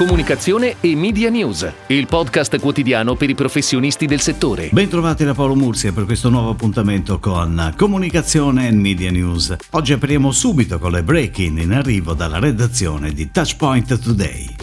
[0.00, 4.70] Comunicazione e Media News, il podcast quotidiano per i professionisti del settore.
[4.72, 9.54] Bentrovati da Paolo Mursia per questo nuovo appuntamento con Comunicazione e Media News.
[9.72, 14.56] Oggi apriamo subito con le break-in in arrivo dalla redazione di Touchpoint Today.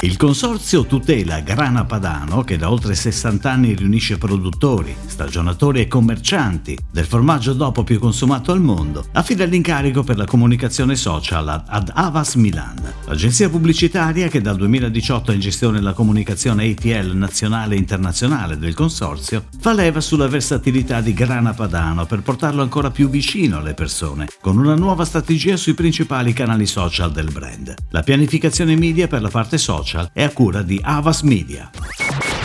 [0.00, 6.78] Il consorzio tutela Grana Padano, che da oltre 60 anni riunisce produttori, stagionatori e commercianti
[6.88, 12.36] del formaggio dopo più consumato al mondo, affida l'incarico per la comunicazione social ad Avas
[12.36, 18.56] Milan, l'agenzia pubblicitaria che dal 2018 è in gestione la comunicazione ATL nazionale e internazionale
[18.56, 23.74] del consorzio, fa leva sulla versatilità di Grana Padano per portarlo ancora più vicino alle
[23.74, 27.74] persone, con una nuova strategia sui principali canali social del brand.
[27.90, 31.70] La pianificazione media per la parte social social è a cura di Avas Media.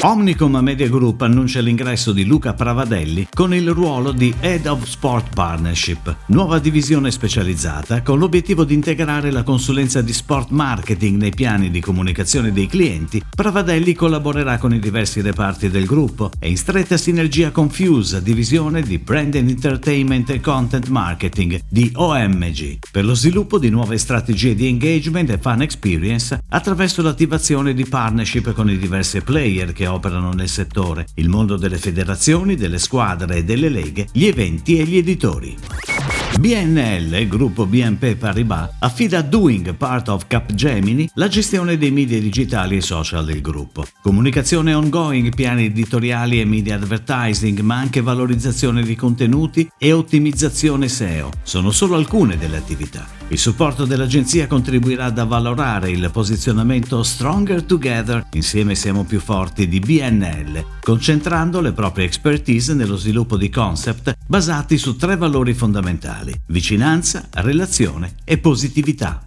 [0.05, 5.34] Omnicom Media Group annuncia l'ingresso di Luca Pravadelli con il ruolo di Head of Sport
[5.34, 11.71] Partnership, nuova divisione specializzata con l'obiettivo di integrare la consulenza di sport marketing nei piani
[11.71, 13.23] di comunicazione dei clienti.
[13.34, 18.81] Pravadelli collaborerà con i diversi reparti del gruppo e in stretta sinergia con Fuse, divisione
[18.81, 24.54] di Brand and Entertainment e Content Marketing di OMG, per lo sviluppo di nuove strategie
[24.54, 30.32] di engagement e fan experience attraverso l'attivazione di partnership con i diversi player che operano
[30.32, 34.98] nel settore, il mondo delle federazioni, delle squadre e delle leghe, gli eventi e gli
[34.98, 35.58] editori.
[36.40, 42.77] BNL, gruppo BNP Paribas, affida a Doing, part of Capgemini, la gestione dei media digitali
[42.77, 43.86] e social del gruppo.
[44.02, 51.30] Comunicazione ongoing, piani editoriali e media advertising, ma anche valorizzazione di contenuti e ottimizzazione SEO
[51.44, 53.23] sono solo alcune delle attività.
[53.29, 59.80] Il supporto dell'agenzia contribuirà ad avvalorare il posizionamento Stronger Together, insieme siamo più forti di
[59.80, 67.28] BNL, concentrando le proprie expertise nello sviluppo di concept basati su tre valori fondamentali, vicinanza,
[67.31, 69.25] relazione e positività.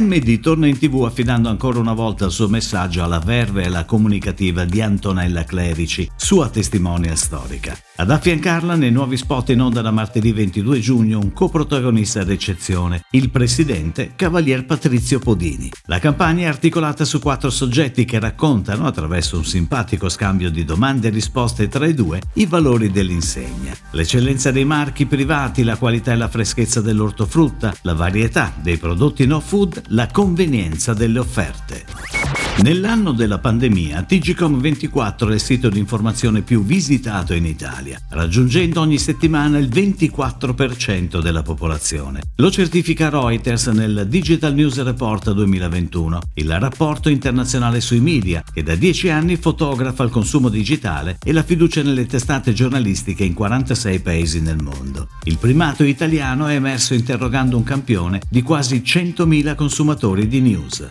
[0.00, 3.84] MD torna in tv affidando ancora una volta il suo messaggio alla verve e alla
[3.84, 7.76] comunicativa di Antonella Clerici, sua testimonial storica.
[7.94, 13.28] Ad affiancarla nei nuovi spot in onda da martedì 22 giugno un coprotagonista d'eccezione, il
[13.28, 15.70] presidente Cavalier Patrizio Podini.
[15.84, 21.08] La campagna è articolata su quattro soggetti che raccontano, attraverso un simpatico scambio di domande
[21.08, 23.74] e risposte tra i due, i valori dell'insegna.
[23.90, 29.38] L'eccellenza dei marchi privati, la qualità e la freschezza dell'ortofrutta, la varietà dei prodotti no
[29.40, 31.84] food la convenienza delle offerte.
[32.58, 38.98] Nell'anno della pandemia, TGCOM24 è il sito di informazione più visitato in Italia, raggiungendo ogni
[38.98, 42.20] settimana il 24% della popolazione.
[42.36, 48.76] Lo certifica Reuters nel Digital News Report 2021, il rapporto internazionale sui media che da
[48.76, 54.40] dieci anni fotografa il consumo digitale e la fiducia nelle testate giornalistiche in 46 paesi
[54.40, 55.08] nel mondo.
[55.24, 60.90] Il primato italiano è emerso interrogando un campione di quasi 100.000 consumatori di news.